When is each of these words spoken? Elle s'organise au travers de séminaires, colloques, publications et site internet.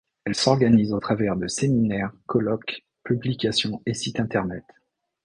Elle 0.25 0.33
s'organise 0.33 0.93
au 0.93 0.99
travers 0.99 1.35
de 1.35 1.45
séminaires, 1.47 2.11
colloques, 2.25 2.83
publications 3.03 3.83
et 3.85 3.93
site 3.93 4.19
internet. 4.19 4.63